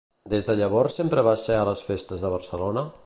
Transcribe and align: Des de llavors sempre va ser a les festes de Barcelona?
Des 0.33 0.45
de 0.47 0.55
llavors 0.61 0.97
sempre 1.01 1.25
va 1.27 1.35
ser 1.41 1.59
a 1.59 1.67
les 1.71 1.85
festes 1.91 2.25
de 2.25 2.33
Barcelona? 2.39 2.89